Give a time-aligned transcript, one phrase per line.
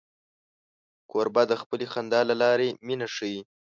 [1.11, 3.39] کوربه د خپلې خندا له لارې مینه ښيي.